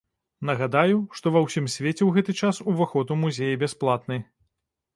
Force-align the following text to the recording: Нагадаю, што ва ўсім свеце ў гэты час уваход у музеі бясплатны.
Нагадаю, 0.49 0.95
што 1.19 1.33
ва 1.35 1.43
ўсім 1.43 1.65
свеце 1.75 1.93
ў 2.05 2.09
гэты 2.17 2.31
час 2.41 2.63
уваход 2.73 3.15
у 3.17 3.21
музеі 3.27 3.61
бясплатны. 3.65 4.17